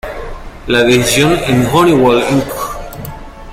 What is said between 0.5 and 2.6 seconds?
La decisión en Honeywell Inc.